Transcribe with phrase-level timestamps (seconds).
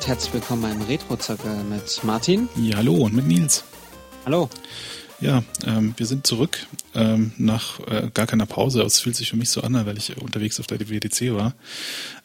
[0.00, 2.48] Und herzlich willkommen beim Retro-Zirkel mit Martin.
[2.56, 3.64] Ja, hallo und mit Nils.
[4.24, 4.48] Hallo.
[5.20, 8.80] Ja, ähm, wir sind zurück ähm, nach äh, gar keiner Pause.
[8.80, 11.52] Es fühlt sich für mich so an, weil ich unterwegs auf der WDC war.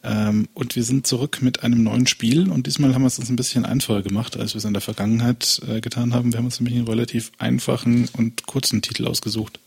[0.05, 2.49] Ähm, und wir sind zurück mit einem neuen Spiel.
[2.49, 4.81] Und diesmal haben wir es uns ein bisschen einfacher gemacht, als wir es in der
[4.81, 6.31] Vergangenheit äh, getan haben.
[6.31, 9.59] Wir haben uns nämlich einen relativ einfachen und kurzen Titel ausgesucht.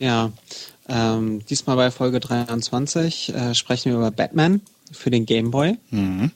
[0.00, 0.32] Ja,
[0.88, 5.78] ähm, diesmal bei Folge 23 äh, sprechen wir über Batman für den Game Boy.
[5.90, 6.32] Mhm.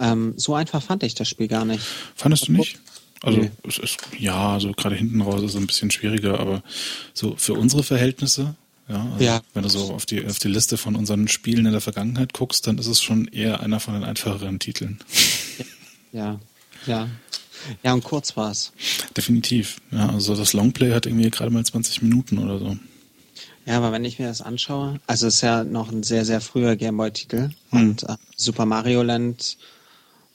[0.00, 1.84] Ähm, so einfach fand ich das Spiel gar nicht.
[2.16, 2.78] Fandest du nicht?
[3.22, 3.50] Also Nee.
[3.68, 6.62] es ist, ja, so gerade hinten raus ist es ein bisschen schwieriger, aber
[7.12, 8.54] so für unsere Verhältnisse,
[8.88, 9.40] ja, also Ja.
[9.52, 12.66] wenn du so auf die auf die Liste von unseren Spielen in der Vergangenheit guckst,
[12.66, 14.98] dann ist es schon eher einer von den einfacheren Titeln.
[16.12, 16.40] Ja,
[16.86, 17.08] ja.
[17.84, 18.72] Ja, und kurz war's.
[19.16, 19.76] Definitiv.
[19.92, 22.76] Ja, also das Longplay hat irgendwie gerade mal 20 Minuten oder so.
[23.66, 26.40] Ja, aber wenn ich mir das anschaue, also es ist ja noch ein sehr, sehr
[26.40, 27.50] früher Gameboy-Titel.
[27.70, 27.80] Hm.
[27.80, 29.56] Und äh, Super Mario Land,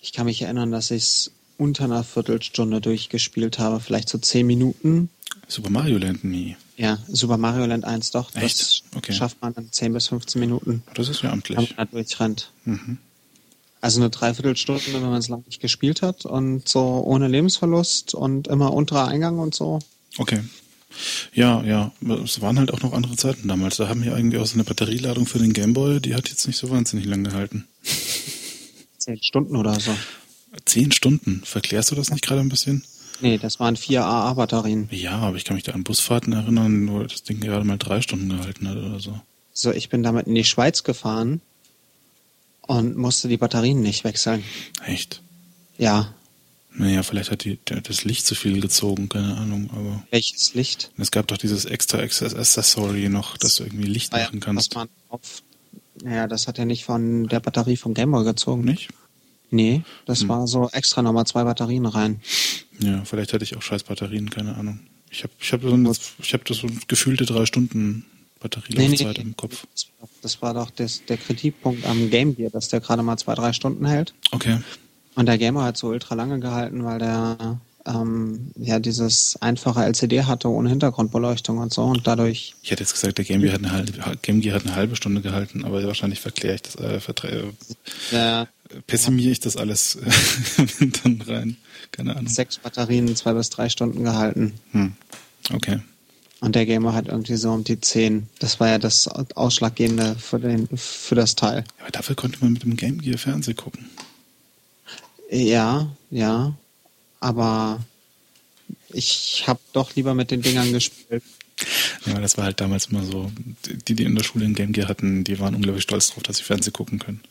[0.05, 4.45] ich kann mich erinnern, dass ich es unter einer Viertelstunde durchgespielt habe, vielleicht so zehn
[4.45, 5.09] Minuten.
[5.47, 6.55] Super Mario Land nie.
[6.77, 8.29] Ja, Super Mario Land 1 doch.
[8.31, 8.83] Das Echt?
[8.95, 9.13] Okay.
[9.13, 11.57] schafft man in 10 bis 15 Minuten, Das ist ja wenn amtlich.
[11.57, 12.51] man da durchrennt.
[12.65, 12.97] Mhm.
[13.81, 18.47] Also eine Dreiviertelstunde, wenn man es lange nicht gespielt hat und so ohne Lebensverlust und
[18.47, 19.79] immer unterer Eingang und so.
[20.17, 20.41] Okay.
[21.33, 21.91] Ja, ja,
[22.23, 23.77] es waren halt auch noch andere Zeiten damals.
[23.77, 26.57] Da haben wir eigentlich auch so eine Batterieladung für den Gameboy, die hat jetzt nicht
[26.57, 27.65] so wahnsinnig lang gehalten.
[29.05, 29.95] Zehn Stunden oder so.
[30.65, 31.41] Zehn Stunden.
[31.45, 32.83] Verklärst du das nicht gerade ein bisschen?
[33.21, 34.87] Nee, das waren vier AA-Batterien.
[34.91, 38.01] Ja, aber ich kann mich da an Busfahrten erinnern, wo das Ding gerade mal drei
[38.01, 39.19] Stunden gehalten hat oder so.
[39.53, 41.39] So, ich bin damit in die Schweiz gefahren
[42.61, 44.43] und musste die Batterien nicht wechseln.
[44.85, 45.21] Echt?
[45.77, 46.13] Ja,
[46.73, 50.91] Naja, vielleicht hat die, das Licht zu viel gezogen, keine Ahnung, aber welches Licht?
[50.97, 54.71] es gab doch dieses extra Access Accessory noch, dass du irgendwie Licht Ah machen kannst.
[54.71, 55.41] Was man auf,
[56.03, 58.63] naja, das hat ja nicht von der Batterie vom Gameboy gezogen.
[58.63, 58.89] Nicht?
[59.51, 60.29] Nee, das Hm.
[60.29, 62.19] war so extra nochmal zwei Batterien rein.
[62.79, 64.79] Ja, vielleicht hatte ich auch scheiß Batterien, keine Ahnung.
[65.09, 65.91] Ich habe ich hab so,
[66.21, 68.05] ich hab das so gefühlte drei Stunden
[68.41, 69.65] Batterielaufzeit im Kopf.
[69.73, 73.17] Das war, das war doch das, der Kritikpunkt am Game Gear, dass der gerade mal
[73.17, 74.13] zwei, drei Stunden hält.
[74.31, 74.59] Okay.
[75.15, 80.23] Und der Gamer hat so ultra lange gehalten, weil der ähm, ja dieses einfache LCD
[80.23, 83.63] hatte ohne Hintergrundbeleuchtung und so und dadurch Ich hätte jetzt gesagt, der Game Gear hat
[83.63, 86.99] eine halbe, Game Gear hat eine halbe Stunde gehalten, aber wahrscheinlich verkläre ich das, äh,
[88.11, 88.45] äh, äh,
[88.87, 91.57] pessimiere ich das alles äh, dann rein.
[91.91, 92.27] Keine Ahnung.
[92.27, 94.53] sechs Batterien zwei bis drei Stunden gehalten.
[94.71, 94.93] Hm.
[95.53, 95.79] Okay.
[96.41, 98.27] Und der Gamer hat irgendwie so um die zehn.
[98.39, 101.63] Das war ja das Ausschlaggebende für, den, für das Teil.
[101.79, 103.89] Aber dafür konnte man mit dem Game Gear Fernsehen gucken.
[105.31, 106.53] Ja, ja.
[107.25, 107.83] Aber
[108.93, 111.23] ich habe doch lieber mit den Dingern gespielt.
[112.05, 113.31] Ja, das war halt damals immer so.
[113.87, 116.37] Die, die in der Schule ein Game Gear hatten, die waren unglaublich stolz drauf, dass
[116.37, 117.21] sie Fernsehen gucken können.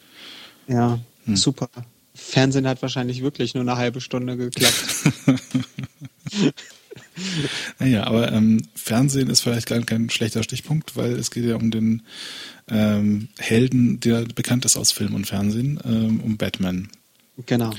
[0.66, 1.36] Ja, Hm.
[1.36, 1.68] super.
[2.14, 4.84] Fernsehen hat wahrscheinlich wirklich nur eine halbe Stunde geklappt.
[7.78, 11.70] Naja, aber ähm, Fernsehen ist vielleicht gar kein schlechter Stichpunkt, weil es geht ja um
[11.70, 12.02] den
[12.68, 16.88] ähm, Helden, der bekannt ist aus Film und Fernsehen, ähm, um Batman.
[17.46, 17.72] genau.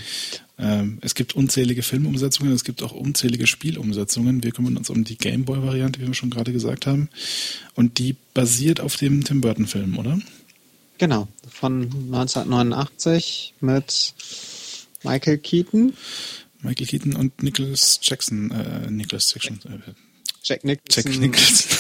[0.58, 4.44] Ähm, es gibt unzählige Filmumsetzungen, es gibt auch unzählige Spielumsetzungen.
[4.44, 7.10] Wir kümmern uns um die Gameboy-Variante, wie wir schon gerade gesagt haben.
[7.74, 10.20] Und die basiert auf dem Tim Burton-Film, oder?
[10.98, 11.28] Genau.
[11.50, 14.14] Von 1989 mit
[15.04, 15.94] Michael Keaton,
[16.62, 19.92] Michael Keaton und Nicholas Jackson, äh, Nicholas Jackson, äh,
[20.44, 21.78] Jack Nicholson Jack Nicholson.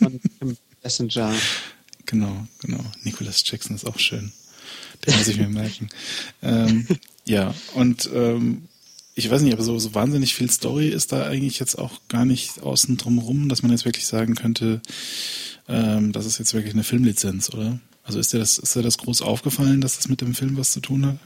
[0.00, 1.34] und Kim Messenger.
[2.08, 2.84] Genau, genau.
[3.02, 4.32] Nicholas Jackson ist auch schön.
[5.06, 5.88] Den muss ich mir merken.
[6.42, 6.86] Ähm,
[7.24, 8.62] ja, und ähm,
[9.14, 12.24] ich weiß nicht, aber so, so wahnsinnig viel Story ist da eigentlich jetzt auch gar
[12.24, 14.80] nicht außen drum rum, dass man jetzt wirklich sagen könnte,
[15.68, 17.78] ähm, das ist jetzt wirklich eine Filmlizenz, oder?
[18.04, 20.70] Also ist dir das, ist dir das groß aufgefallen, dass das mit dem Film was
[20.72, 21.16] zu tun hat?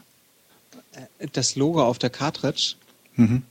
[1.32, 2.74] Das Logo auf der Cartridge,
[3.16, 3.42] Mhm.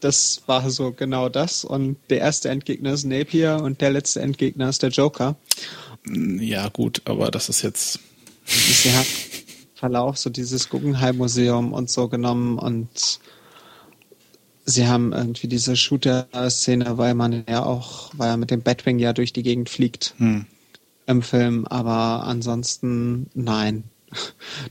[0.00, 1.64] das war so genau das.
[1.64, 5.36] Und der erste Endgegner ist Napier und der letzte Endgegner ist der Joker.
[6.06, 8.00] Ja, gut, aber das ist jetzt.
[8.50, 9.06] Sie hat
[9.74, 13.20] Verlauf so dieses Guggenheim-Museum und so genommen und
[14.66, 19.12] sie haben irgendwie diese Shooter-Szene, weil man ja auch, weil er mit dem Batwing ja
[19.12, 20.46] durch die Gegend fliegt Hm.
[21.06, 23.84] im Film, aber ansonsten nein.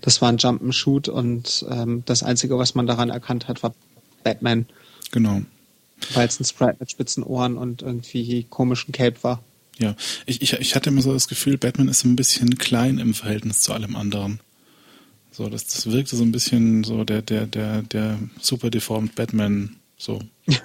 [0.01, 3.73] Das war ein Jump'n'Shoot und ähm, das Einzige, was man daran erkannt hat, war
[4.23, 4.65] Batman,
[5.11, 5.41] Genau.
[6.13, 9.41] weil es ein Sprite mit spitzen Ohren und irgendwie komischen Cape war.
[9.79, 9.95] Ja,
[10.25, 13.13] ich, ich, ich hatte immer so das Gefühl, Batman ist so ein bisschen klein im
[13.13, 14.41] Verhältnis zu allem anderen.
[15.31, 19.77] So, das, das wirkte so ein bisschen so der, der, der, der super deformed Batman,
[19.97, 20.21] so.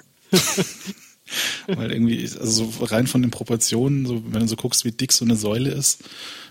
[1.67, 5.13] Weil irgendwie, also so rein von den Proportionen, so, wenn du so guckst, wie dick
[5.13, 6.03] so eine Säule ist,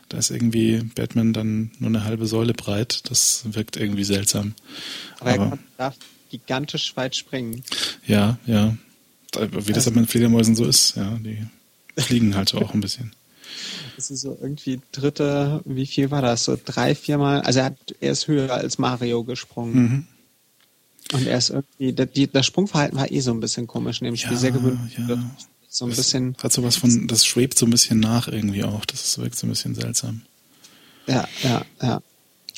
[0.09, 3.03] da ist irgendwie Batman dann nur eine halbe Säule breit.
[3.11, 4.55] Das wirkt irgendwie seltsam.
[5.21, 5.97] Aber, Aber er darf
[6.31, 7.63] gigantisch weit springen.
[8.07, 8.77] Ja, ja.
[9.51, 11.19] Wie das halt mit Fledermäusen so ist, ja.
[11.25, 11.45] Die
[11.97, 13.13] fliegen halt so auch ein bisschen.
[13.97, 16.45] Das ist so irgendwie dritte, wie viel war das?
[16.45, 17.43] So drei, viermal.
[17.43, 19.83] Also er, hat, er ist höher als Mario gesprungen.
[19.83, 20.07] Mhm.
[21.13, 24.17] Und er ist irgendwie, die, das Sprungverhalten war eh so ein bisschen komisch in dem
[24.17, 24.99] Spiel, ja, sehr gewöhnlich.
[24.99, 25.19] Ja.
[25.69, 26.37] So ein das bisschen.
[26.43, 28.85] Hat sowas von, das schwebt so ein bisschen nach irgendwie auch.
[28.85, 30.23] Das wirkt so ein bisschen seltsam.
[31.07, 32.03] Ja, ja, ja.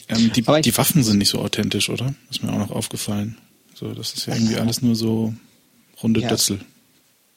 [0.08, 2.14] Ähm, die, ich, die Waffen sind nicht so authentisch, oder?
[2.30, 3.36] Ist mir auch noch aufgefallen.
[3.74, 5.34] So, das ist ja irgendwie alles nur so
[6.02, 6.60] runde ja, Dötzel.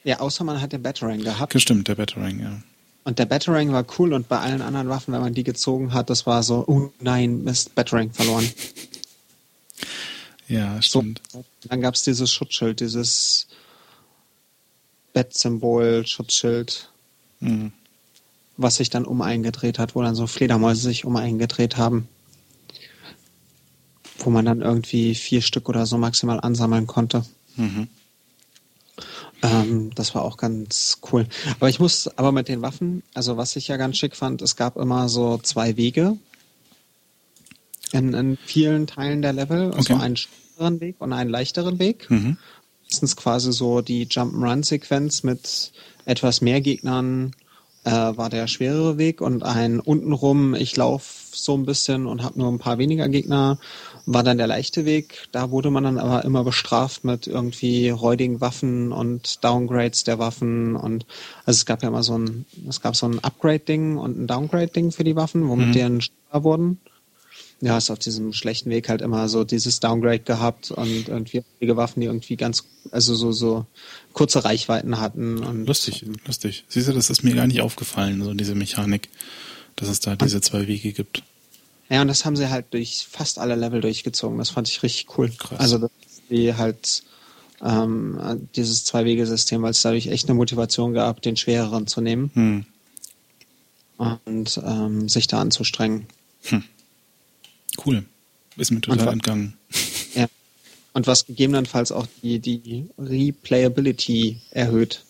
[0.10, 1.54] Ja, außer man hat den Batarang gehabt.
[1.54, 2.60] Gestimmt, der Batarang, ja.
[3.04, 6.10] Und der Batarang war cool und bei allen anderen Waffen, wenn man die gezogen hat,
[6.10, 8.50] das war so, oh nein, Mist, Batarang verloren.
[10.48, 11.22] Ja, stimmt.
[11.32, 13.46] So, dann gab es dieses Schutzschild, dieses
[15.14, 16.90] Bettsymbol, Schutzschild,
[17.40, 17.72] mhm.
[18.58, 22.10] was sich dann um eingedreht hat, wo dann so Fledermäuse sich um eingedreht haben.
[24.18, 27.24] Wo man dann irgendwie vier Stück oder so maximal ansammeln konnte.
[27.58, 27.90] Mhm.
[29.42, 31.26] Ähm, das war auch ganz cool.
[31.60, 34.56] Aber ich muss, aber mit den Waffen, also was ich ja ganz schick fand, es
[34.56, 36.18] gab immer so zwei Wege
[37.92, 39.72] in, in vielen Teilen der Level.
[39.74, 40.04] Also okay.
[40.04, 42.10] einen schwereren Weg und einen leichteren Weg.
[42.10, 42.38] Mhm.
[42.84, 45.72] Meistens quasi so die Jump-Run-Sequenz mit
[46.06, 47.34] etwas mehr Gegnern
[47.84, 52.40] äh, war der schwerere Weg und ein untenrum, ich laufe so ein bisschen und habe
[52.40, 53.60] nur ein paar weniger Gegner,
[54.12, 55.28] war dann der leichte Weg.
[55.32, 60.76] Da wurde man dann aber immer bestraft mit irgendwie räudigen Waffen und Downgrades der Waffen
[60.76, 61.06] und
[61.46, 64.92] also es gab ja immer so ein, es gab so ein Upgrade-Ding und ein Downgrade-Ding
[64.92, 65.74] für die Waffen, womit mhm.
[65.74, 66.80] deren schwerer wurden
[67.62, 72.00] ja, hast auf diesem schlechten Weg halt immer so dieses Downgrade gehabt und irgendwie Waffen,
[72.00, 73.66] die irgendwie ganz, also so, so
[74.14, 75.40] kurze Reichweiten hatten.
[75.44, 76.64] Und lustig, lustig.
[76.70, 79.10] Siehst du, das ist mir gar nicht aufgefallen, so diese Mechanik,
[79.76, 81.24] dass es da diese zwei Wege gibt.
[81.90, 84.38] Ja, und das haben sie halt durch fast alle Level durchgezogen.
[84.38, 85.32] Das fand ich richtig cool.
[85.36, 85.60] Krass.
[85.60, 85.92] Also, dass
[86.30, 87.04] die halt
[87.62, 92.66] ähm, dieses Zwei-Wege-System, weil es dadurch echt eine Motivation gab, den schwereren zu nehmen hm.
[93.98, 96.06] und ähm, sich da anzustrengen.
[96.44, 96.64] Hm.
[97.86, 98.06] Cool.
[98.56, 99.58] Ist mir total und, entgangen.
[100.16, 100.26] Ja.
[100.94, 105.06] Und was gegebenenfalls auch die, die Replayability erhöht.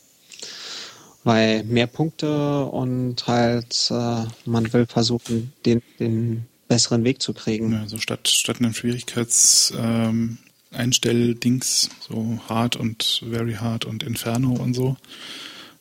[1.23, 7.73] Weil mehr Punkte und halt äh, man will versuchen, den, den besseren Weg zu kriegen.
[7.73, 10.37] Ja, so statt, statt einem Schwierigkeits ähm,
[10.71, 14.95] Einstelldings, so hart und very hard und Inferno und so,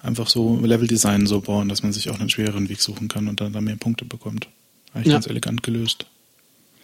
[0.00, 3.40] einfach so Leveldesign so bauen, dass man sich auch einen schwereren Weg suchen kann und
[3.40, 4.48] dann da mehr Punkte bekommt.
[4.94, 5.12] Eigentlich ja.
[5.14, 6.06] ganz elegant gelöst.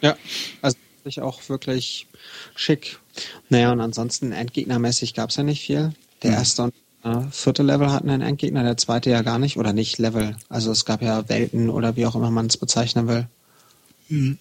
[0.02, 0.16] Ja,
[0.60, 2.06] also ich auch wirklich
[2.54, 2.98] schick.
[3.48, 5.92] Naja, und ansonsten endgegnermäßig gab es ja nicht viel.
[6.22, 6.36] Der mhm.
[6.36, 6.74] erste und
[7.04, 10.36] äh, vierte Level hatten einen Endgegner, der zweite ja gar nicht, oder nicht Level.
[10.48, 13.28] Also es gab ja Welten oder wie auch immer man es bezeichnen will.
[14.08, 14.38] Mhm.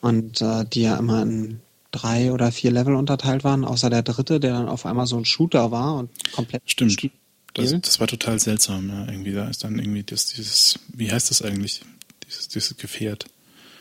[0.00, 1.60] Und äh, die ja immer in
[1.92, 5.24] drei oder vier Level unterteilt waren, außer der dritte, der dann auf einmal so ein
[5.24, 6.62] Shooter war und komplett.
[6.66, 7.10] Stimmt.
[7.54, 9.06] Das, das war total seltsam, ja.
[9.06, 11.82] Irgendwie, da ist dann irgendwie das, dieses, wie heißt das eigentlich?
[12.26, 13.26] Dieses, dieses Gefährt.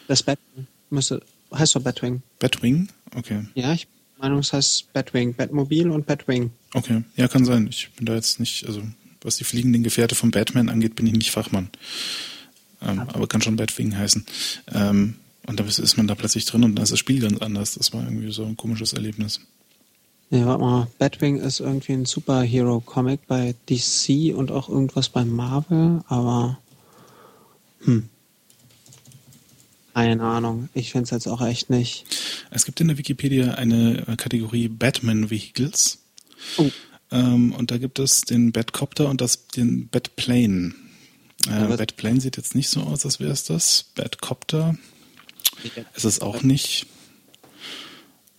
[0.07, 1.21] Das Batwing müsste,
[1.53, 2.21] heißt doch Batwing.
[2.39, 2.89] Batwing?
[3.15, 3.45] Okay.
[3.55, 3.87] Ja, ich
[4.19, 6.51] meine, es heißt Batwing, Batmobil und Batwing.
[6.73, 7.67] Okay, ja, kann sein.
[7.67, 8.83] Ich bin da jetzt nicht, also
[9.21, 11.69] was die fliegenden Gefährte von Batman angeht, bin ich nicht Fachmann.
[12.81, 13.01] Ähm.
[13.07, 14.25] Aber kann schon Batwing heißen.
[14.73, 15.15] Ähm,
[15.47, 17.75] und da ist man da plötzlich drin und dann ist das Spiel ganz anders.
[17.75, 19.41] Das war irgendwie so ein komisches Erlebnis.
[20.29, 20.87] Ja, warte mal.
[20.97, 26.57] Batwing ist irgendwie ein Superhero-Comic bei DC und auch irgendwas bei Marvel, aber
[27.83, 28.07] hm,
[29.93, 30.69] keine Ahnung.
[30.73, 32.05] Ich finde es jetzt auch echt nicht.
[32.49, 35.99] Es gibt in der Wikipedia eine Kategorie Batman Vehicles.
[36.57, 36.69] Oh.
[37.11, 40.73] Ähm, und da gibt es den Batcopter und das, den Batplane.
[41.47, 43.85] Äh, Batplane sieht jetzt nicht so aus, als wäre es das.
[43.95, 44.75] Batcopter
[45.95, 46.87] ist es auch nicht.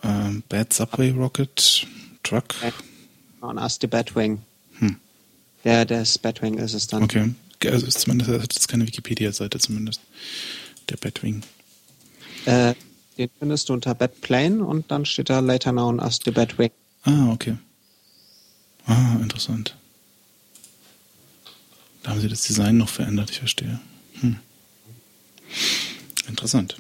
[0.03, 1.87] Ähm, Bat Subway Rocket
[2.23, 2.55] Truck.
[3.41, 4.43] Und erst die Batwing.
[4.79, 4.97] Hm.
[5.65, 7.03] Der, das Batwing ist es dann.
[7.03, 7.35] Okay.
[7.65, 10.01] Also ist zumindest, hat jetzt keine Wikipedia-Seite zumindest
[10.89, 11.43] der Batwing?
[12.45, 12.75] Äh,
[13.19, 16.71] den findest du unter Batplane und dann steht da later known as the Batwing.
[17.05, 17.57] Ah, okay.
[18.87, 19.77] Ah, interessant.
[22.03, 23.81] Da haben sie das Design noch verändert, ich verstehe.
[24.21, 24.37] Hm.
[26.29, 26.77] Interessant.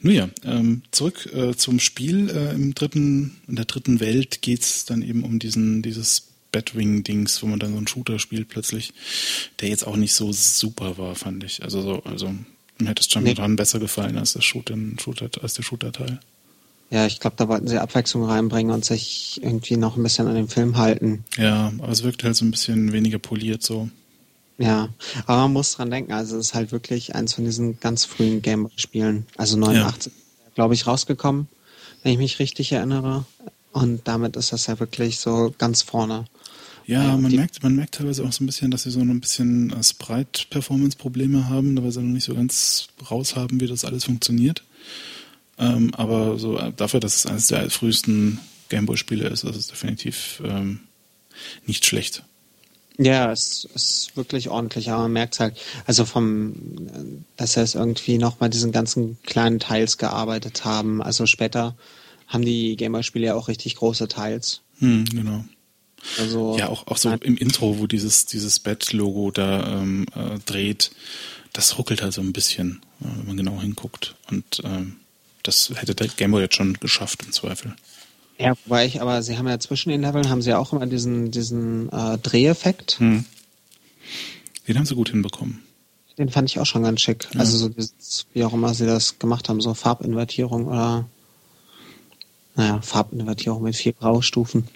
[0.00, 2.30] Nun ja, ähm, zurück äh, zum Spiel.
[2.30, 7.42] Äh, Im dritten, in der dritten Welt geht es dann eben um diesen, dieses Batwing-Dings,
[7.42, 8.92] wo man dann so einen Shooter spielt plötzlich,
[9.60, 11.62] der jetzt auch nicht so super war, fand ich.
[11.62, 12.32] Also so, also
[12.78, 13.56] mir hätte es Jump'n'Run nee.
[13.56, 16.20] besser gefallen als, das Shooter, Shooter, als der Shooter-Teil.
[16.90, 20.34] Ja, ich glaube, da wollten sie Abwechslung reinbringen und sich irgendwie noch ein bisschen an
[20.34, 21.24] den Film halten.
[21.36, 23.88] Ja, aber es wirkt halt so ein bisschen weniger poliert so.
[24.58, 24.88] Ja,
[25.26, 28.40] aber man muss dran denken, also es ist halt wirklich eins von diesen ganz frühen
[28.40, 30.50] Gameboy-Spielen, also 89, ja.
[30.54, 31.48] glaube ich, rausgekommen,
[32.02, 33.24] wenn ich mich richtig erinnere.
[33.72, 36.26] Und damit ist das ja wirklich so ganz vorne.
[36.86, 39.72] Ja, man merkt, man merkt teilweise auch so ein bisschen, dass sie so ein bisschen
[39.72, 44.62] äh, Sprite-Performance-Probleme haben, weil sie noch nicht so ganz raus haben, wie das alles funktioniert.
[45.58, 50.42] Ähm, aber so äh, dafür, dass es eines der frühesten Gameboy-Spiele ist, das ist definitiv
[50.44, 50.80] ähm,
[51.66, 52.22] nicht schlecht.
[52.96, 56.54] Ja, es ist wirklich ordentlich, aber man merkt halt, also vom,
[57.36, 61.02] dass er es irgendwie noch bei diesen ganzen kleinen Teils gearbeitet haben.
[61.02, 61.74] Also später
[62.28, 64.60] haben die Gamer-Spiele ja auch richtig große Teils.
[64.78, 65.44] Hm, genau.
[66.18, 70.92] Also ja, auch, auch so im Intro, wo dieses, dieses Bett-Logo da ähm, äh, dreht,
[71.52, 74.14] das ruckelt halt so ein bisschen, äh, wenn man genau hinguckt.
[74.30, 74.96] Und ähm,
[75.42, 77.74] das hätte der Gameboy jetzt schon geschafft im Zweifel.
[78.38, 80.86] Ja, wobei ich, aber sie haben ja zwischen den Leveln haben sie ja auch immer
[80.86, 82.98] diesen, diesen äh, Dreheffekt.
[82.98, 83.24] Hm.
[84.66, 85.62] Den haben sie gut hinbekommen.
[86.18, 87.28] Den fand ich auch schon ganz schick.
[87.32, 87.40] Ja.
[87.40, 91.08] Also so dieses, wie auch immer sie das gemacht haben, so Farbinvertierung oder
[92.56, 94.68] naja, Farbinvertierung mit vier Graustufen.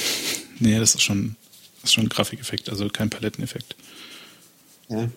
[0.58, 1.36] nee, das ist schon,
[1.80, 3.76] das ist schon ein Grafikeffekt, also kein Paletteneffekt.
[4.88, 5.08] Ja.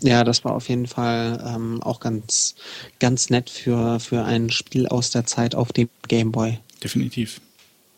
[0.00, 2.54] Ja, das war auf jeden Fall ähm, auch ganz,
[3.00, 7.40] ganz nett für, für ein Spiel aus der Zeit auf dem Gameboy definitiv.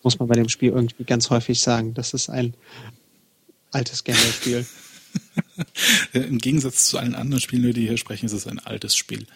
[0.02, 1.94] Muss man bei dem Spiel irgendwie ganz häufig sagen.
[1.94, 2.54] Das ist ein
[3.70, 4.66] altes Gameboy-Spiel.
[6.12, 9.26] Im Gegensatz zu allen anderen Spielen, die hier sprechen, ist es ein altes Spiel.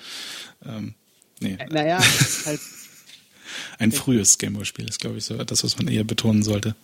[0.65, 0.95] Ähm,
[1.41, 1.57] nee.
[1.59, 2.03] Äh, naja,
[2.47, 2.61] halt.
[3.79, 6.75] ein frühes Gameboy-Spiel ist, glaube ich, so das, was man eher betonen sollte.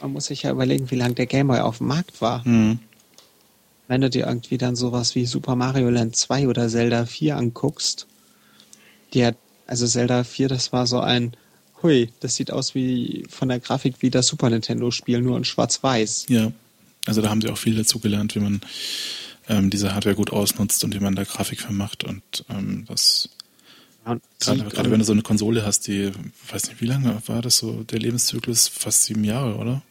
[0.00, 2.46] Man muss sich ja überlegen, wie lange der Gameboy auf dem Markt war.
[2.46, 2.80] Mhm.
[3.86, 8.06] Wenn du dir irgendwie dann sowas wie Super Mario Land 2 oder Zelda 4 anguckst,
[9.12, 9.36] die hat,
[9.66, 11.36] also Zelda 4, das war so ein
[11.84, 16.26] hui, das sieht aus wie von der Grafik wie das Super Nintendo-Spiel, nur in Schwarz-Weiß.
[16.28, 16.50] Ja,
[17.06, 18.60] also da haben sie auch viel dazu gelernt, wie man
[19.48, 23.28] ähm, diese Hardware gut ausnutzt und wie man da Grafik vermacht und ähm, das
[24.06, 26.12] ja, gerade, gerade wenn du so eine Konsole hast, die,
[26.50, 28.68] weiß nicht, wie lange war das so, der Lebenszyklus?
[28.68, 29.82] Fast sieben Jahre, oder?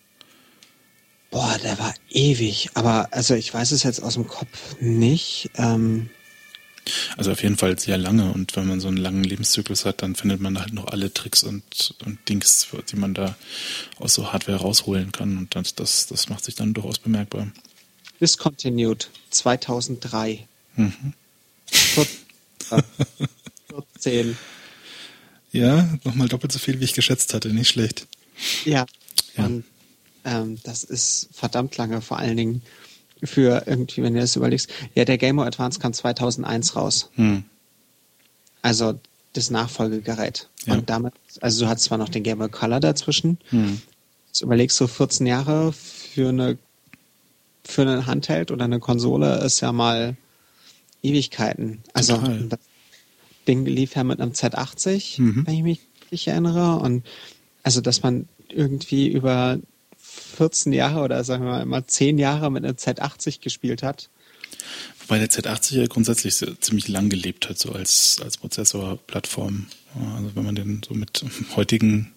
[1.31, 2.69] Boah, der war ewig.
[2.75, 5.49] Aber also ich weiß es jetzt aus dem Kopf nicht.
[5.55, 6.11] Ähm,
[7.17, 10.15] also auf jeden Fall sehr lange und wenn man so einen langen Lebenszyklus hat, dann
[10.15, 13.35] findet man halt noch alle Tricks und, und Dings, die man da
[13.99, 17.47] aus so Hardware rausholen kann und das, das, das macht sich dann durchaus bemerkbar.
[18.19, 20.47] Discontinued 2003.
[20.75, 21.13] Mhm.
[23.69, 24.37] 14.
[25.51, 28.07] Ja, nochmal doppelt so viel, wie ich geschätzt hatte, nicht schlecht.
[28.65, 28.85] Ja,
[29.37, 29.45] ja.
[29.45, 29.63] und
[30.25, 32.61] ähm, das ist verdammt lange, vor allen Dingen
[33.23, 34.69] für irgendwie, wenn du das überlegst.
[34.95, 37.09] Ja, der Game Boy Advance kam 2001 raus.
[37.15, 37.43] Hm.
[38.61, 38.99] Also
[39.33, 40.49] das Nachfolgegerät.
[40.65, 40.73] Ja.
[40.73, 43.39] Und damit, also du hattest zwar noch den Game Boy Color dazwischen.
[43.49, 43.81] Hm.
[44.27, 46.57] Jetzt überlegst du 14 Jahre für eine
[47.65, 50.17] für einen Handheld oder eine Konsole ist ja mal
[51.01, 51.81] Ewigkeiten.
[51.93, 52.47] Also Total.
[52.49, 52.59] das
[53.47, 55.45] Ding lief ja mit einem Z80, mhm.
[55.45, 55.79] wenn ich mich
[56.11, 56.77] richtig erinnere.
[56.79, 57.03] Und
[57.63, 59.59] also dass man irgendwie über
[60.35, 64.09] 14 Jahre oder sagen wir mal 10 Jahre mit einer Z80 gespielt hat.
[64.99, 69.67] Wobei der Z80 ja grundsätzlich ziemlich lang gelebt hat, so als, als Prozessorplattform.
[70.15, 71.23] Also wenn man den so mit
[71.55, 72.13] heutigen,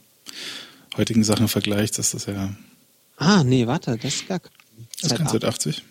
[0.96, 2.54] heutigen Sachen vergleicht, ist das ja.
[3.16, 4.52] Ah, nee, warte, das ist gar kein
[5.00, 5.82] Das ist kein Z80?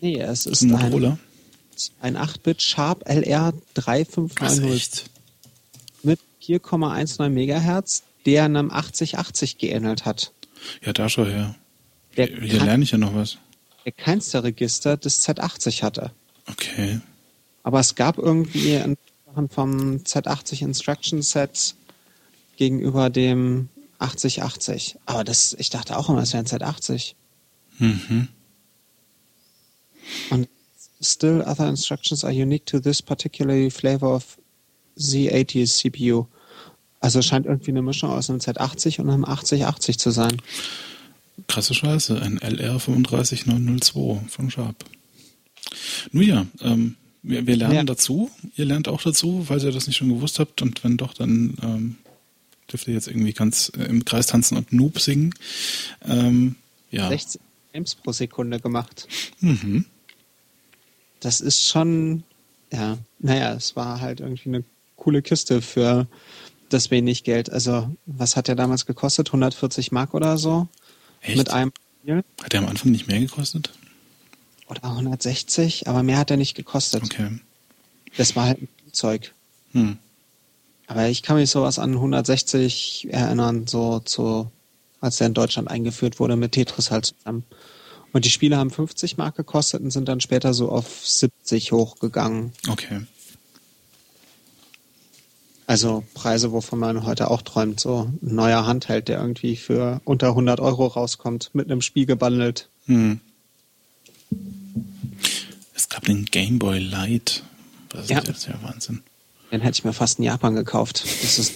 [0.00, 1.18] Nee, es ist ein, Motorola.
[2.00, 5.04] ein, ein 8-Bit Sharp LR 3590
[6.02, 10.32] mit 4,19 Megahertz, der einem 8080 geähnelt hat.
[10.84, 11.54] Ja, da schau her.
[12.16, 13.38] Der Hier lerne ich ja noch was.
[13.84, 16.12] Der keinste Register des Z80 hatte.
[16.46, 17.00] Okay.
[17.62, 18.82] Aber es gab irgendwie
[19.50, 21.74] vom Z80 Instruction Set
[22.56, 24.96] gegenüber dem 8080.
[25.06, 27.14] Aber das, ich dachte auch immer, es wäre ein Z80.
[27.78, 28.28] Mhm.
[30.30, 30.48] Und
[31.00, 34.38] still other instructions are unique to this particular flavor of
[34.98, 36.26] Z80 CPU.
[37.00, 40.36] Also scheint irgendwie eine Mischung aus einem Z80 und einem 8080 zu sein.
[41.46, 44.84] Krasse Scheiße, ein LR35902 von Sharp.
[46.12, 47.84] Nun ja, ähm, wir, wir, lernen ja.
[47.84, 48.30] dazu.
[48.56, 50.62] Ihr lernt auch dazu, falls ihr das nicht schon gewusst habt.
[50.62, 51.96] Und wenn doch, dann ähm,
[52.70, 55.34] dürft ihr jetzt irgendwie ganz äh, im Kreis tanzen und Noob singen.
[56.06, 56.56] Ähm,
[56.90, 57.08] ja.
[57.08, 57.40] 16
[57.72, 59.06] Frames pro Sekunde gemacht.
[59.40, 59.84] Mhm.
[61.20, 62.22] Das ist schon,
[62.72, 64.64] ja, naja, es war halt irgendwie eine
[64.96, 66.06] coole Kiste für
[66.68, 67.50] das wenig Geld.
[67.50, 69.28] Also, was hat der damals gekostet?
[69.28, 70.68] 140 Mark oder so?
[71.20, 71.36] Echt?
[71.36, 72.24] Mit einem Spiel.
[72.42, 73.70] Hat der am Anfang nicht mehr gekostet?
[74.68, 77.02] Oder 160, aber mehr hat er nicht gekostet.
[77.02, 77.38] Okay.
[78.16, 79.32] Das war halt ein Zeug.
[79.72, 79.98] Hm.
[80.86, 84.50] Aber ich kann mich sowas an 160 erinnern, so zu,
[85.00, 87.44] als der in Deutschland eingeführt wurde mit Tetris halt zusammen.
[88.12, 92.52] Und die Spiele haben 50 Mark gekostet und sind dann später so auf 70 hochgegangen.
[92.68, 93.02] Okay.
[95.68, 97.78] Also Preise, wovon man heute auch träumt.
[97.78, 102.70] So ein neuer Handheld, der irgendwie für unter 100 Euro rauskommt, mit einem Spiel gebundelt.
[102.86, 103.20] Hm.
[105.74, 107.42] Es gab den Game Boy Light.
[107.90, 108.18] Das Ja.
[108.20, 109.02] ist jetzt ja Wahnsinn.
[109.52, 111.04] Den hätte ich mir fast in Japan gekauft.
[111.22, 111.52] Das ist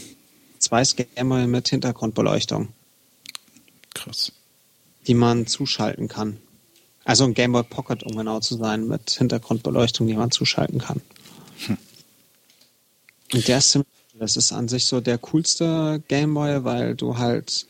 [0.58, 2.68] zwei Gameboy mit Hintergrundbeleuchtung,
[3.94, 4.32] Krass.
[5.06, 6.36] die man zuschalten kann.
[7.04, 11.00] Also ein Game Boy Pocket, um genau zu sein, mit Hintergrundbeleuchtung, die man zuschalten kann.
[13.32, 13.88] Und der ist ziemlich,
[14.18, 17.66] das ist an sich so der coolste Game Boy, weil du halt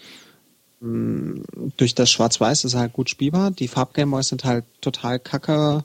[0.80, 1.42] mh,
[1.76, 3.50] durch das Schwarz-Weiß ist er halt gut spielbar.
[3.50, 5.84] Die Farb-Gameboys sind halt total kacke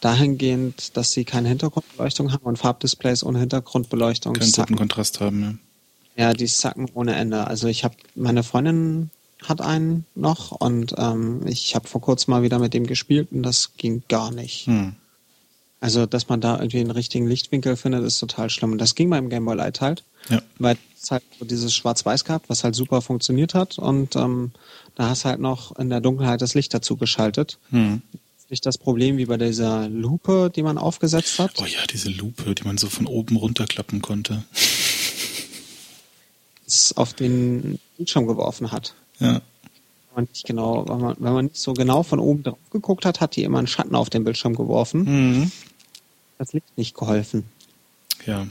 [0.00, 4.74] dahingehend, dass sie keine Hintergrundbeleuchtung haben und Farbdisplays ohne Hintergrundbeleuchtung Keinen sacken.
[4.74, 5.54] guten Kontrast haben, ja.
[6.18, 7.46] Ja, die sacken ohne Ende.
[7.46, 9.10] Also ich habe, meine Freundin
[9.42, 13.42] hat einen noch und ähm, ich habe vor kurzem mal wieder mit dem gespielt und
[13.42, 14.66] das ging gar nicht.
[14.66, 14.94] Hm.
[15.80, 18.72] Also, dass man da irgendwie einen richtigen Lichtwinkel findet, ist total schlimm.
[18.72, 20.40] Und das ging beim Game Boy Light halt, Ja.
[20.58, 24.52] weil es halt so dieses Schwarz-Weiß gehabt, was halt super funktioniert hat und ähm,
[24.94, 27.58] da hast halt noch in der Dunkelheit das Licht dazu geschaltet.
[27.70, 28.00] Hm.
[28.48, 31.52] Nicht das Problem wie bei dieser Lupe, die man aufgesetzt hat.
[31.60, 34.44] Oh ja, diese Lupe, die man so von oben runterklappen konnte.
[36.66, 38.94] es auf den Bildschirm geworfen hat.
[39.18, 39.40] Ja.
[40.16, 43.04] Wenn man nicht genau, wenn man, wenn man nicht so genau von oben drauf geguckt
[43.04, 45.04] hat, hat die immer einen Schatten auf den Bildschirm geworfen.
[45.04, 45.52] Mhm.
[46.38, 47.44] Das Licht nicht geholfen.
[48.24, 48.46] Ja.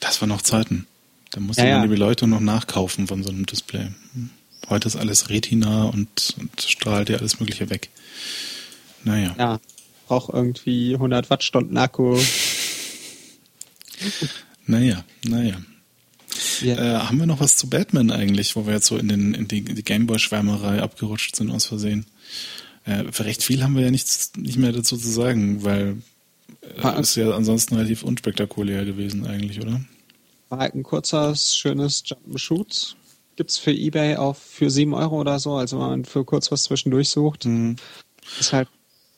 [0.00, 0.86] Das waren noch Zeiten.
[1.30, 1.78] Da musste Ja, ja.
[1.78, 3.88] man die Beleuchtung noch nachkaufen von so einem Display.
[4.68, 7.88] Heute ist alles Retina und, und strahlt ja alles Mögliche weg.
[9.02, 9.34] Naja.
[9.38, 9.60] Ja,
[10.08, 12.20] braucht irgendwie 100 Wattstunden Akku.
[14.66, 15.56] Naja, naja.
[16.60, 19.34] Ja, Äh, haben wir noch was zu Batman eigentlich, wo wir jetzt so in, den,
[19.34, 22.06] in die, die Gameboy-Schwärmerei abgerutscht sind aus Versehen?
[22.84, 25.98] Äh, für recht viel haben wir ja nichts, nicht mehr dazu zu sagen, weil
[26.82, 29.80] äh, ist ja ansonsten relativ unspektakulär gewesen eigentlich, oder?
[30.50, 32.96] war halt ein kurzer, schönes Jump'n'Shoot.
[33.36, 36.64] Gibt's für Ebay auch für 7 Euro oder so, also wenn man für kurz was
[36.64, 37.46] zwischendurch sucht.
[37.46, 37.76] Mhm.
[38.38, 38.68] Ist halt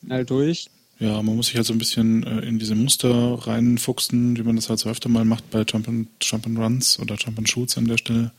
[0.05, 0.71] schnell durch.
[1.03, 4.55] Ja, man muss sich halt so ein bisschen äh, in diese Muster reinfuchsen, wie man
[4.55, 7.49] das halt so öfter mal macht bei Jump and, Jump and Runs oder Jump and
[7.49, 8.31] Shoots an der Stelle.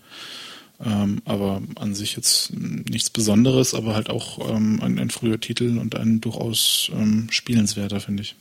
[0.81, 5.41] Ähm, aber an sich jetzt mh, nichts Besonderes, aber halt auch ähm, ein, ein früher
[5.41, 8.35] Titel und ein durchaus ähm, spielenswerter, finde ich.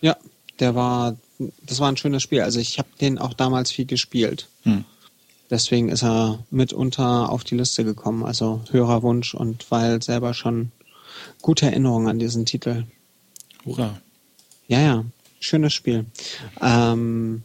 [0.00, 0.16] Ja,
[0.58, 1.18] der war,
[1.66, 2.40] das war ein schönes Spiel.
[2.40, 4.48] Also ich habe den auch damals viel gespielt.
[4.62, 4.84] Hm.
[5.50, 8.24] Deswegen ist er mitunter auf die Liste gekommen.
[8.24, 10.72] Also höherer Wunsch und weil selber schon
[11.42, 12.84] gute Erinnerungen an diesen Titel.
[13.64, 14.00] Hurra.
[14.68, 15.04] Ja, ja,
[15.40, 16.06] schönes Spiel.
[16.60, 17.42] Ähm,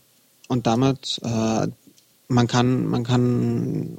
[0.47, 1.67] und damit, äh,
[2.27, 3.97] man kann, man kann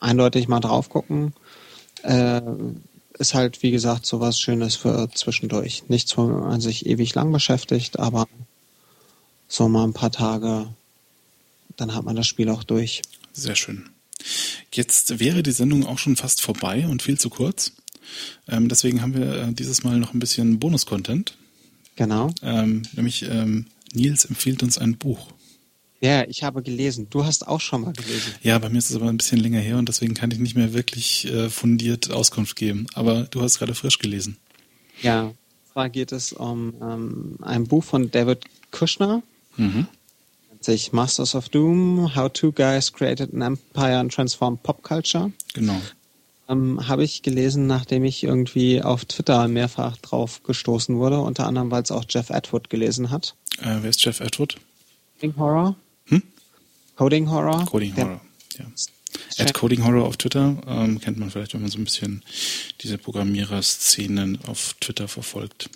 [0.00, 1.32] eindeutig mal drauf gucken.
[2.02, 2.42] Äh,
[3.18, 5.84] ist halt, wie gesagt, sowas Schönes für zwischendurch.
[5.88, 8.26] Nichts, wo man sich ewig lang beschäftigt, aber
[9.48, 10.68] so mal ein paar Tage,
[11.76, 13.02] dann hat man das Spiel auch durch.
[13.32, 13.88] Sehr schön.
[14.72, 17.72] Jetzt wäre die Sendung auch schon fast vorbei und viel zu kurz.
[18.48, 21.36] Ähm, deswegen haben wir äh, dieses Mal noch ein bisschen Bonus-Content.
[21.96, 22.30] Genau.
[22.42, 25.28] Ähm, nämlich ähm, Nils empfiehlt uns ein Buch.
[26.00, 27.06] Ja, ich habe gelesen.
[27.10, 28.34] Du hast auch schon mal gelesen.
[28.42, 30.56] Ja, bei mir ist es aber ein bisschen länger her und deswegen kann ich nicht
[30.56, 32.88] mehr wirklich äh, fundiert Auskunft geben.
[32.94, 34.36] Aber du hast gerade frisch gelesen.
[35.00, 35.36] Ja, und
[35.72, 39.22] zwar geht es um ähm, ein Buch von David Kushner.
[39.56, 39.86] Mhm.
[40.60, 45.30] sich Masters of Doom, How Two Guys Created an Empire and Transformed Pop Culture.
[45.52, 45.80] Genau.
[46.48, 51.70] Ähm, Habe ich gelesen, nachdem ich irgendwie auf Twitter mehrfach drauf gestoßen wurde, unter anderem,
[51.70, 53.34] weil es auch Jeff Atwood gelesen hat.
[53.60, 54.56] Äh, wer ist Jeff Atwood?
[55.20, 55.76] Coding Horror?
[56.06, 56.22] Hm?
[56.96, 57.64] Coding Horror?
[57.66, 58.20] Coding Horror.
[58.58, 58.66] Ja.
[59.38, 62.22] At Coding Horror auf Twitter ähm, kennt man vielleicht, wenn man so ein bisschen
[62.80, 65.70] diese Programmierer-Szenen auf Twitter verfolgt.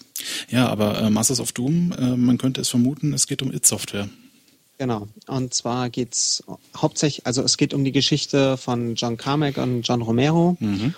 [0.51, 4.09] Ja, aber äh, Masters of Doom, äh, man könnte es vermuten, es geht um It-Software.
[4.79, 5.09] Genau.
[5.27, 6.43] Und zwar geht's
[6.77, 10.57] hauptsächlich, also es geht um die Geschichte von John Carmack und John Romero.
[10.61, 10.95] Mhm.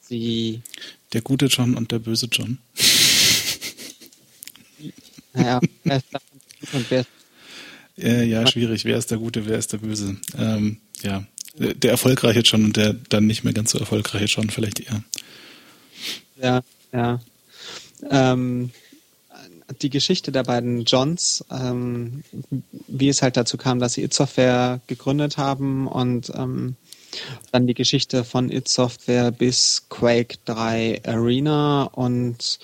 [0.00, 0.62] Sie,
[1.12, 2.58] Der gute John und der böse John.
[5.32, 7.08] naja, wer ist davon gut und wer ist
[7.98, 8.84] Äh, ja, schwierig.
[8.84, 10.16] Wer ist der Gute, wer ist der Böse?
[10.36, 11.24] Ähm, ja,
[11.58, 15.02] der der erfolgreiche John und der dann nicht mehr ganz so erfolgreiche John vielleicht eher.
[16.40, 17.20] Ja, ja.
[18.10, 18.70] Ähm,
[19.82, 22.22] die Geschichte der beiden Johns, ähm,
[22.86, 26.76] wie es halt dazu kam, dass sie It Software gegründet haben und ähm,
[27.52, 32.58] dann die Geschichte von It Software bis Quake 3 Arena und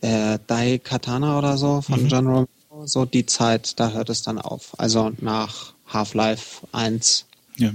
[0.00, 2.48] äh, Dai Katana oder so von John Romero,
[2.84, 4.78] so die Zeit, da hört es dann auf.
[4.78, 7.26] Also nach Half-Life 1.
[7.56, 7.72] Ja,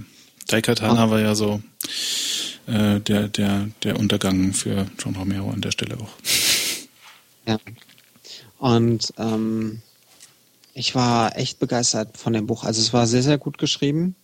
[0.48, 1.10] Daikatana ah.
[1.10, 1.62] war ja so
[2.68, 6.10] äh, der, der, der Untergang für John Romero an der Stelle auch.
[7.48, 7.58] Ja.
[8.60, 9.82] Und ähm,
[10.74, 12.64] ich war echt begeistert von dem Buch.
[12.64, 14.16] Also es war sehr, sehr gut geschrieben.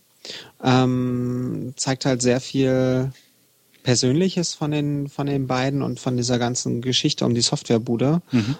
[0.62, 3.12] Ähm, zeigt halt sehr viel
[3.82, 8.20] Persönliches von den, von den beiden und von dieser ganzen Geschichte um die Softwarebude.
[8.30, 8.56] Mhm.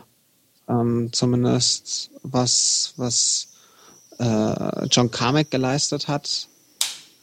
[0.68, 3.48] Ähm, zumindest was, was
[4.18, 6.48] äh, John Carmack geleistet hat,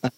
[0.01, 0.09] äh,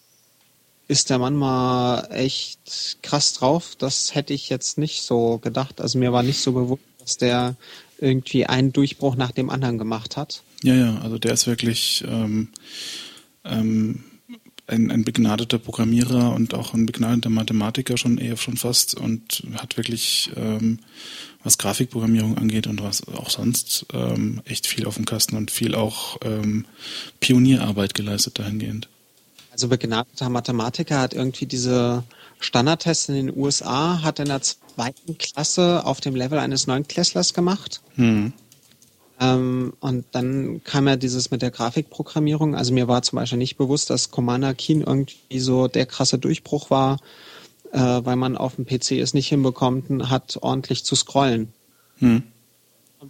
[0.88, 3.76] ist der Mann mal echt krass drauf.
[3.76, 5.80] Das hätte ich jetzt nicht so gedacht.
[5.80, 7.56] Also mir war nicht so bewusst, dass der
[7.98, 10.42] irgendwie einen Durchbruch nach dem anderen gemacht hat.
[10.62, 12.48] Ja, ja, also der ist wirklich ähm,
[13.44, 14.04] ähm,
[14.66, 19.76] ein, ein begnadeter Programmierer und auch ein begnadeter Mathematiker schon eher schon fast und hat
[19.76, 20.80] wirklich, ähm,
[21.44, 25.74] was Grafikprogrammierung angeht und was auch sonst, ähm, echt viel auf dem Kasten und viel
[25.74, 26.64] auch ähm,
[27.20, 28.88] Pionierarbeit geleistet dahingehend.
[29.52, 32.02] Also begnadeter Mathematiker hat irgendwie diese
[32.40, 37.80] Standardtests in den USA, hat in der zweiten Klasse auf dem Level eines Neunklässlers gemacht.
[37.94, 38.32] Hm.
[39.18, 42.54] Ähm, und dann kam ja dieses mit der Grafikprogrammierung.
[42.54, 46.70] Also mir war zum Beispiel nicht bewusst, dass Commander Keen irgendwie so der krasse Durchbruch
[46.70, 46.98] war,
[47.72, 51.52] äh, weil man auf dem PC es nicht hinbekommt, hat ordentlich zu scrollen.
[51.98, 52.22] Hm.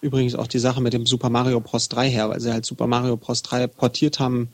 [0.01, 1.89] Übrigens auch die Sache mit dem Super Mario Bros.
[1.89, 3.43] 3 her, weil sie halt Super Mario Bros.
[3.43, 4.51] 3 portiert haben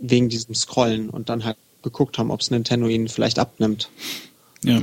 [0.00, 3.90] wegen diesem Scrollen und dann halt geguckt haben, ob es Nintendo ihnen vielleicht abnimmt.
[4.64, 4.82] Ja.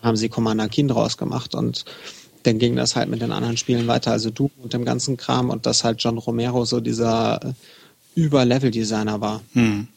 [0.00, 1.84] Haben sie Commander Keen draus gemacht und
[2.44, 5.50] dann ging das halt mit den anderen Spielen weiter, also Doom und dem ganzen Kram
[5.50, 7.52] und dass halt John Romero so dieser äh,
[8.14, 9.42] Über-Level-Designer war.
[9.52, 9.88] Hm.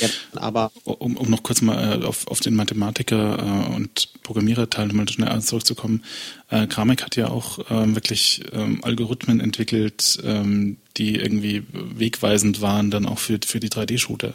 [0.00, 4.88] Ja, aber um, um noch kurz mal äh, auf, auf den Mathematiker äh, und Programmierer-Teil
[4.88, 6.04] nochmal schnell zurückzukommen.
[6.50, 12.90] Äh, Kramek hat ja auch ähm, wirklich ähm, Algorithmen entwickelt, ähm, die irgendwie wegweisend waren
[12.90, 14.34] dann auch für, für die 3D-Shooter.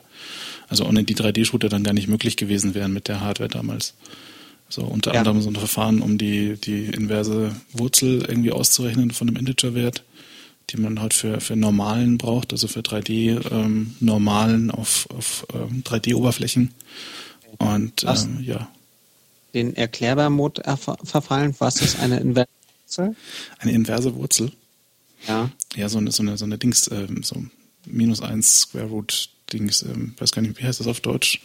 [0.67, 3.93] Also ohne die 3D-Shooter dann gar nicht möglich gewesen wären mit der Hardware damals.
[4.69, 5.19] So unter ja.
[5.19, 10.03] anderem so ein Verfahren, um die, die inverse Wurzel irgendwie auszurechnen von einem Integerwert,
[10.69, 16.73] die man halt für, für normalen braucht, also für 3D-normalen ähm, auf, auf ähm, 3D-Oberflächen.
[17.59, 18.67] Und ähm, ja.
[19.53, 20.63] Den Erklärbar-Mode
[21.03, 22.49] verfallen, was ist eine inverse
[22.83, 23.15] Wurzel?
[23.59, 24.51] Eine inverse Wurzel?
[25.27, 25.51] Ja.
[25.75, 27.43] Ja, so eine, so eine, so eine Dings, ähm, so
[27.85, 31.41] minus eins Square Root Dings, ähm, weiß gar nicht, wie heißt das auf Deutsch?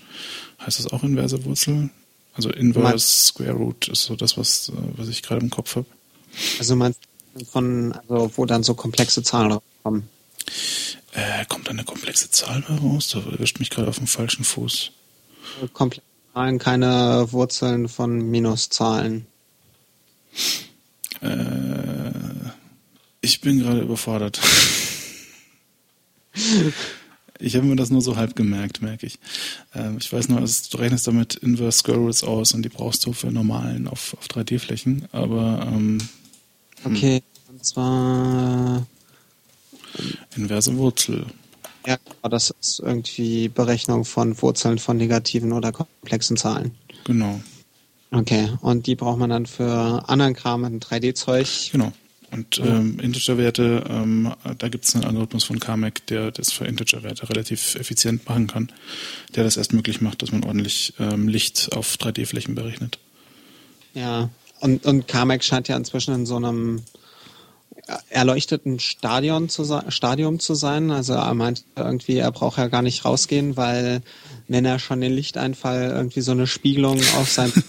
[0.60, 1.90] Heißt das auch inverse Wurzel?
[2.34, 5.86] Also Inverse Square Root ist so das, was, äh, was ich gerade im Kopf habe.
[6.58, 7.00] Also meinst
[7.50, 10.08] von, also wo dann so komplexe Zahlen rauskommen?
[11.12, 13.08] Äh, kommt eine komplexe Zahl raus?
[13.08, 14.92] Da erwischt mich gerade auf dem falschen Fuß.
[15.72, 19.26] Komplexe Zahlen, keine Wurzeln von Minuszahlen.
[21.20, 22.10] Äh,
[23.20, 24.40] ich bin gerade überfordert.
[27.38, 29.18] Ich habe mir das nur so halb gemerkt, merke ich.
[29.74, 33.12] Ähm, ich weiß nur, also, du rechnest damit Inverse Roots aus und die brauchst du
[33.12, 35.98] für normalen auf, auf 3D-Flächen, aber ähm,
[36.82, 36.96] hm.
[36.96, 38.86] Okay, und zwar
[40.36, 41.26] inverse Wurzel.
[41.86, 41.96] Ja,
[42.28, 46.72] das ist irgendwie Berechnung von Wurzeln von negativen oder komplexen Zahlen.
[47.04, 47.40] Genau.
[48.10, 51.70] Okay, und die braucht man dann für anderen Kram mit 3D-Zeug.
[51.72, 51.92] Genau.
[52.30, 57.28] Und ähm, Integer-Werte, ähm, da gibt es einen Algorithmus von Carmack, der das für Integer-Werte
[57.30, 58.70] relativ effizient machen kann,
[59.34, 62.98] der das erst möglich macht, dass man ordentlich ähm, Licht auf 3D-Flächen berechnet.
[63.94, 64.28] Ja,
[64.60, 66.82] und, und Carmack scheint ja inzwischen in so einem
[68.10, 70.90] erleuchteten Stadion zu Stadium zu sein.
[70.90, 74.02] Also er meint irgendwie, er braucht ja gar nicht rausgehen, weil
[74.46, 77.52] wenn er schon den Lichteinfall irgendwie so eine Spiegelung auf sein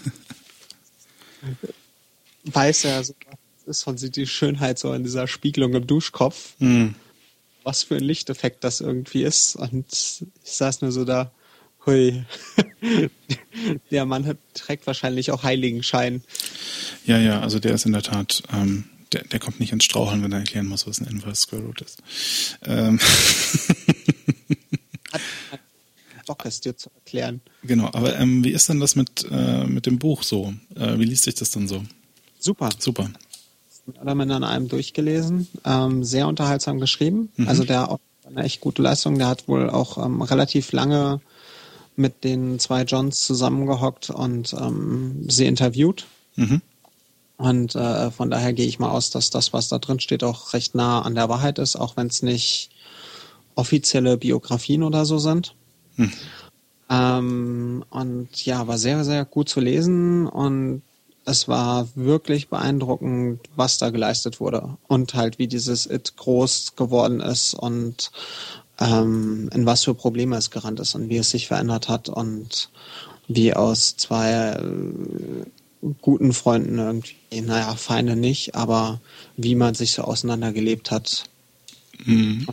[2.43, 3.13] weiß er so
[3.69, 6.53] ist und sieht die Schönheit so in dieser Spiegelung im Duschkopf.
[6.59, 6.95] Mhm.
[7.63, 9.55] Was für ein Lichteffekt das irgendwie ist.
[9.55, 9.85] Und
[10.43, 11.31] ich saß nur so da,
[11.85, 12.23] hui.
[13.91, 16.23] der Mann hat, trägt wahrscheinlich auch Heiligenschein.
[17.05, 20.23] Ja, ja, also der ist in der Tat, ähm, der, der kommt nicht ins Straucheln,
[20.23, 22.01] wenn er erklären muss, was ein Inverse Square Root ist.
[22.63, 22.99] Ähm.
[25.11, 25.59] hat, hat
[26.25, 27.41] Bock, es dir zu erklären.
[27.63, 30.53] Genau, aber ähm, wie ist denn das mit, äh, mit dem Buch so?
[30.75, 31.83] Äh, wie liest sich das dann so?
[32.39, 32.69] Super.
[32.77, 33.11] Super
[33.97, 35.47] alle in einem durchgelesen.
[35.65, 37.29] Ähm, sehr unterhaltsam geschrieben.
[37.35, 37.47] Mhm.
[37.47, 39.17] Also der auch eine echt gute Leistung.
[39.17, 41.21] Der hat wohl auch ähm, relativ lange
[41.95, 46.05] mit den zwei Johns zusammengehockt und ähm, sie interviewt.
[46.35, 46.61] Mhm.
[47.37, 50.53] Und äh, von daher gehe ich mal aus, dass das, was da drin steht, auch
[50.53, 52.69] recht nah an der Wahrheit ist, auch wenn es nicht
[53.55, 55.55] offizielle Biografien oder so sind.
[55.95, 56.11] Mhm.
[56.89, 60.81] Ähm, und ja, war sehr, sehr gut zu lesen und
[61.25, 67.19] es war wirklich beeindruckend, was da geleistet wurde und halt wie dieses It groß geworden
[67.19, 68.11] ist und
[68.79, 72.69] ähm, in was für Probleme es gerannt ist und wie es sich verändert hat und
[73.27, 75.45] wie aus zwei äh,
[76.01, 78.99] guten Freunden irgendwie, naja, Feinde nicht, aber
[79.37, 81.25] wie man sich so auseinandergelebt hat.
[82.05, 82.47] Mhm.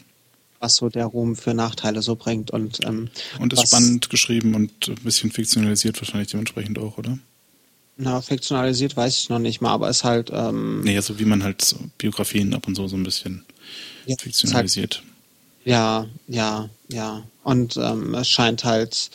[0.59, 4.55] Was so der Ruhm für Nachteile so bringt und ähm, und ist was, spannend geschrieben
[4.55, 7.19] und ein bisschen fiktionalisiert wahrscheinlich dementsprechend auch, oder?
[7.99, 10.31] Na, fiktionalisiert weiß ich noch nicht mal, aber es halt.
[10.33, 13.45] Ähm, nee, so wie man halt so Biografien ab und so so ein bisschen
[14.05, 14.97] ja, fiktionalisiert.
[14.97, 15.07] Halt,
[15.65, 17.25] ja, ja, ja.
[17.43, 19.11] Und ähm, es scheint halt,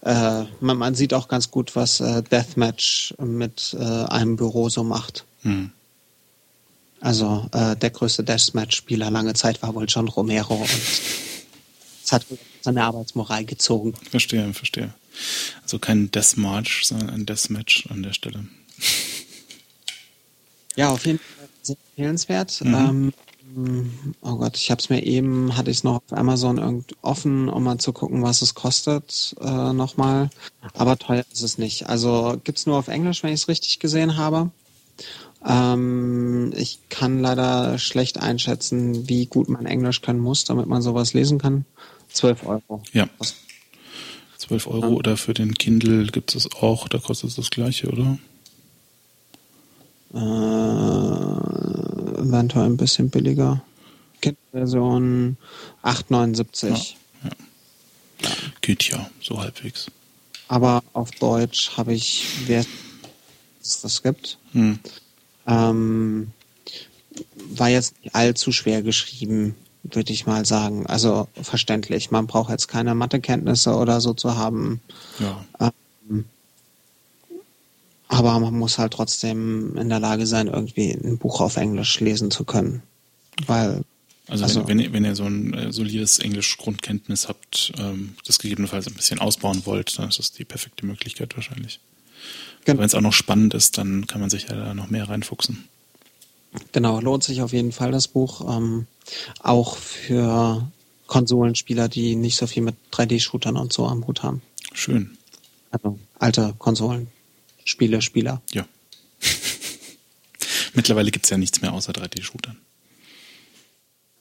[0.00, 4.82] äh, man, man, sieht auch ganz gut, was äh, Deathmatch mit äh, einem Büro so
[4.82, 5.24] macht.
[5.42, 5.70] Hm.
[7.00, 10.70] Also äh, der größte Deathmatch-Spieler lange Zeit war wohl John Romero und
[12.04, 12.24] es hat
[12.62, 13.94] seine Arbeitsmoral gezogen.
[14.10, 14.94] Verstehe, verstehe.
[15.62, 18.46] Also kein Deathmatch, sondern ein Deathmatch an der Stelle.
[20.76, 22.60] Ja, auf jeden Fall sehr empfehlenswert.
[22.62, 22.74] Mhm.
[22.74, 23.12] Ähm,
[24.20, 27.62] oh Gott, ich habe es mir eben, hatte ich es noch auf Amazon offen, um
[27.62, 30.28] mal zu gucken, was es kostet äh, nochmal.
[30.74, 31.88] Aber teuer ist es nicht.
[31.88, 34.50] Also gibt's nur auf Englisch, wenn ich es richtig gesehen habe.
[35.44, 41.14] Ähm, ich kann leider schlecht einschätzen, wie gut man Englisch können muss, damit man sowas
[41.14, 41.64] lesen kann.
[42.12, 42.82] 12 Euro.
[42.92, 43.08] Ja.
[44.48, 48.18] 12 Euro oder für den Kindle gibt es auch, da kostet es das gleiche, oder?
[50.14, 50.18] Äh,
[52.20, 53.62] eventuell ein bisschen billiger.
[54.20, 55.36] Kindle-Version
[55.82, 56.68] 8,79.
[56.68, 56.76] Ja,
[57.24, 57.30] ja.
[58.22, 58.30] ja.
[58.60, 59.90] Geht ja, so halbwegs.
[60.48, 62.64] Aber auf Deutsch habe ich, wer
[63.60, 64.78] es das gibt, hm.
[65.48, 66.30] ähm,
[67.50, 69.56] war jetzt nicht allzu schwer geschrieben
[69.92, 70.86] würde ich mal sagen.
[70.86, 72.10] Also verständlich.
[72.10, 74.80] Man braucht jetzt keine Mathekenntnisse oder so zu haben.
[75.18, 75.72] Ja.
[76.08, 76.24] Ähm,
[78.08, 82.30] aber man muss halt trotzdem in der Lage sein, irgendwie ein Buch auf Englisch lesen
[82.30, 82.82] zu können.
[83.46, 83.82] Weil
[84.28, 88.38] also, also wenn, wenn, ihr, wenn ihr so ein äh, solides Englisch-Grundkenntnis habt, ähm, das
[88.38, 91.80] gegebenenfalls ein bisschen ausbauen wollt, dann ist das die perfekte Möglichkeit wahrscheinlich.
[92.64, 92.80] Genau.
[92.80, 95.68] Wenn es auch noch spannend ist, dann kann man sich ja da noch mehr reinfuchsen.
[96.72, 98.56] Genau, lohnt sich auf jeden Fall das Buch.
[98.56, 98.86] Ähm,
[99.40, 100.70] auch für
[101.06, 104.42] Konsolenspieler, die nicht so viel mit 3D-Shootern und so am Hut haben.
[104.72, 105.16] Schön.
[105.70, 108.42] Also alte Konsolenspiele, Spieler.
[108.52, 108.66] Ja.
[110.74, 112.56] Mittlerweile gibt es ja nichts mehr außer 3D-Shootern.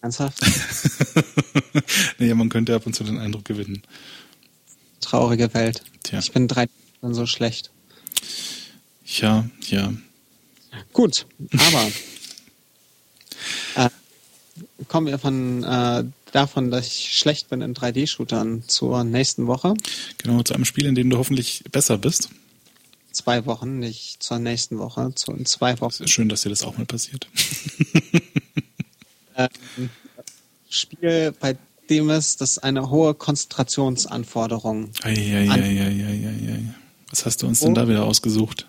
[0.02, 0.40] Ernsthaft?
[2.20, 3.82] naja, man könnte ab und zu den Eindruck gewinnen.
[5.02, 5.84] Traurige Welt.
[6.04, 6.20] Tja.
[6.20, 6.70] Ich bin 3D
[7.02, 7.72] so schlecht.
[9.06, 9.94] Ja, ja.
[10.94, 11.92] Gut, aber
[13.76, 13.90] äh,
[14.88, 19.74] kommen wir von äh, davon, dass ich schlecht bin in 3D-Shootern zur nächsten Woche.
[20.18, 22.30] Genau, zu einem Spiel, in dem du hoffentlich besser bist.
[23.12, 26.04] Zwei Wochen, nicht zur nächsten Woche, zu in zwei Wochen.
[26.04, 27.28] Ist schön, dass dir das auch mal passiert.
[29.38, 29.90] ähm,
[30.70, 31.58] Spiel, bei
[31.90, 34.92] dem es das eine hohe Konzentrationsanforderung.
[35.04, 36.74] Ei, ei, ei, ei.
[37.10, 37.66] Was hast du uns oh.
[37.66, 38.68] denn da wieder ausgesucht?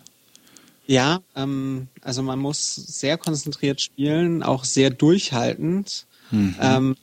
[0.86, 6.06] Ja, ähm, also man muss sehr konzentriert spielen, auch sehr durchhaltend.
[6.30, 6.54] Mhm.
[6.60, 6.96] Ähm,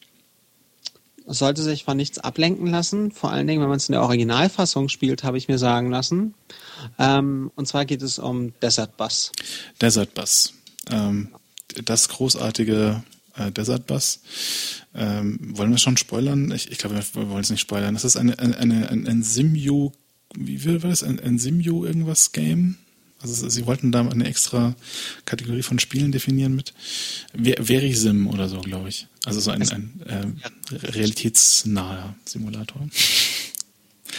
[1.26, 4.89] sollte sich von nichts ablenken lassen, vor allen Dingen, wenn man es in der Originalfassung
[4.89, 6.34] spielt, habe ich mir sagen lassen.
[7.00, 9.32] Ähm, und zwar geht es um Desert Bus.
[9.80, 10.54] Desert Bus.
[10.89, 11.30] Ähm,
[11.86, 13.04] das großartige
[13.36, 14.19] äh, Desert Bus.
[14.93, 16.52] Ähm, wollen wir schon spoilern?
[16.52, 17.93] Ich, ich glaube, wir wollen es nicht spoilern.
[17.93, 19.93] Das ist eine, eine, eine, ein, ein Simio,
[20.36, 21.04] wie war das?
[21.04, 22.78] Ein, ein Simio irgendwas Game?
[23.23, 24.75] Also sie wollten da eine extra
[25.23, 26.73] Kategorie von Spielen definieren mit
[27.33, 29.07] Verisim oder so, glaube ich.
[29.25, 32.81] Also so ein, ein äh, realitätsnaher Simulator.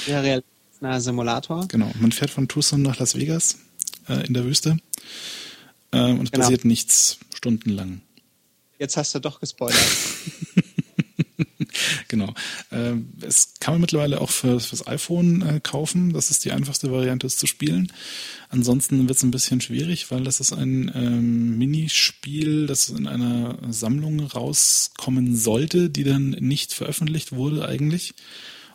[0.07, 1.69] Ja, realitätsnaher Simulator.
[1.69, 1.93] Genau.
[2.01, 3.59] Man fährt von Tucson nach Las Vegas
[4.09, 4.79] äh, in der Wüste
[5.93, 6.45] äh, und es genau.
[6.45, 8.01] passiert nichts stundenlang.
[8.79, 9.79] Jetzt hast du doch gespoilert.
[12.09, 12.35] genau.
[12.71, 16.13] Äh, es kann man mittlerweile auch für, fürs iPhone äh, kaufen.
[16.13, 17.93] Das ist die einfachste Variante, es zu spielen.
[18.49, 23.59] Ansonsten wird es ein bisschen schwierig, weil das ist ein ähm, Minispiel, das in einer
[23.71, 28.15] Sammlung rauskommen sollte, die dann nicht veröffentlicht wurde eigentlich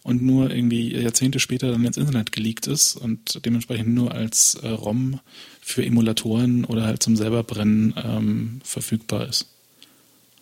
[0.03, 4.67] und nur irgendwie Jahrzehnte später dann ins Internet geleakt ist und dementsprechend nur als äh,
[4.67, 5.19] ROM
[5.61, 9.47] für Emulatoren oder halt zum selberbrennen ähm, verfügbar ist.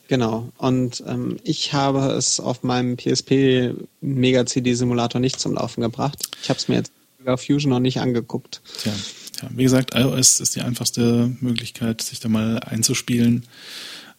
[0.08, 0.50] Genau.
[0.58, 6.30] Und ähm, ich habe es auf meinem PSP Mega CD Simulator nicht zum Laufen gebracht.
[6.42, 6.92] Ich habe es mir jetzt
[7.26, 8.62] auf Fusion noch nicht angeguckt.
[8.80, 8.94] Tja,
[9.42, 13.46] ja, wie gesagt, iOS ist die einfachste Möglichkeit, sich da mal einzuspielen.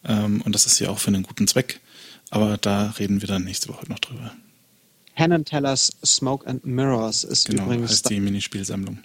[0.05, 1.81] Ähm, und das ist ja auch für einen guten Zweck.
[2.31, 4.33] Aber da reden wir dann nächste Woche noch drüber.
[5.15, 8.99] Penn Tellers Smoke and Mirrors ist genau, übrigens heißt die Minispielsammlung.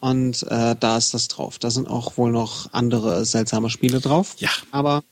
[0.00, 1.58] Und äh, da ist das drauf.
[1.58, 4.36] Da sind auch wohl noch andere seltsame Spiele drauf.
[4.38, 4.48] Ja.
[4.70, 5.02] Aber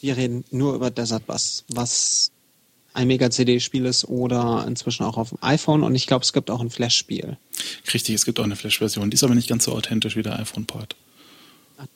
[0.00, 2.30] wir reden nur über Desert Bus, was
[2.96, 6.70] iMega-CD-Spiel ist oder inzwischen auch auf dem iPhone und ich glaube, es gibt auch ein
[6.70, 7.36] Flash-Spiel.
[7.92, 9.10] Richtig, es gibt auch eine Flash-Version.
[9.10, 10.96] Die ist aber nicht ganz so authentisch wie der iPhone-Port.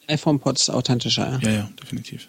[0.08, 1.38] IPhone-Port ist authentischer, ja?
[1.48, 2.28] Ja, ja, definitiv.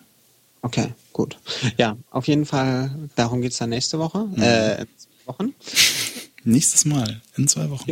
[0.61, 1.37] Okay, gut.
[1.77, 4.19] Ja, auf jeden Fall, darum geht's dann nächste Woche.
[4.19, 4.41] Mhm.
[4.41, 5.55] Äh, in zwei Wochen.
[6.43, 7.91] Nächstes Mal, in zwei Wochen.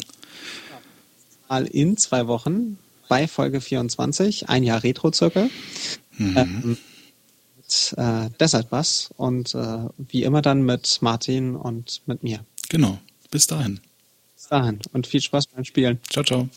[1.50, 5.50] Mal in zwei Wochen bei Folge 24, ein Jahr Retro-Zirkel.
[6.18, 6.38] Mhm.
[6.38, 6.78] Ähm,
[7.70, 12.40] mit äh, Desert was und äh, wie immer dann mit Martin und mit mir.
[12.70, 12.98] Genau.
[13.32, 13.80] Bis dahin.
[14.36, 16.00] Bis dahin und viel Spaß beim Spielen.
[16.10, 16.50] Ciao, ciao.